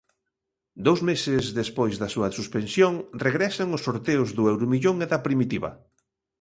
[0.85, 2.93] Dous meses despois da súa suspensión,
[3.27, 5.71] regresan os sorteos do Euromillón e da Primitiva.